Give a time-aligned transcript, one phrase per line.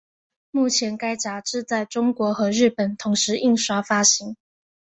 [0.49, 4.35] 目前该杂志在中国和日本同时印刷发行。